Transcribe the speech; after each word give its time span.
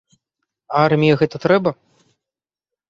А 0.79 0.81
арміі 0.89 1.19
гэта 1.21 1.35
трэба? 1.47 1.77